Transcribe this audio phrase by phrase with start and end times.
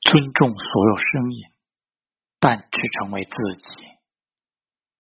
[0.00, 1.44] 尊重所有声音，
[2.38, 3.97] 但只成为自己。